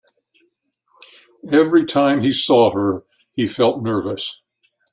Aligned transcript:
Every 1.51 1.85
time 1.85 2.23
he 2.23 2.33
saw 2.33 2.71
her, 2.73 3.03
he 3.35 3.47
felt 3.47 3.83
nervous. 3.83 4.41